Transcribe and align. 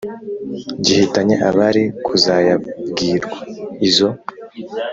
Gihitanye 0.83 1.35
abari 1.49 1.83
kuzayabwirwa 2.05 3.37
izo 3.87 4.09